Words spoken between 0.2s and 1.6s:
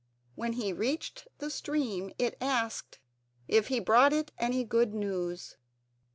When he reached the